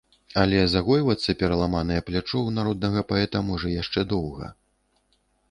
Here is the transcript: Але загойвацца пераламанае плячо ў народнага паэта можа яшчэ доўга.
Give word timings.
Але 0.43 0.61
загойвацца 0.69 1.35
пераламанае 1.41 1.99
плячо 2.07 2.33
ў 2.33 2.49
народнага 2.57 3.05
паэта 3.13 3.43
можа 3.53 3.67
яшчэ 3.75 4.07
доўга. 4.17 4.53